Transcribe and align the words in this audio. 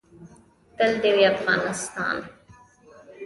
تل 0.77 0.91
دې 1.01 1.11
وي 1.15 1.23
افغانستان 1.35 2.15